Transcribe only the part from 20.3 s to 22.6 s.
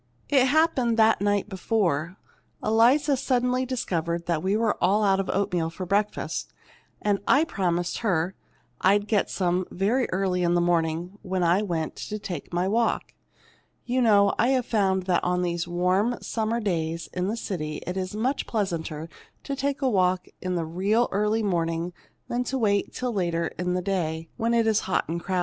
in the real early morning than to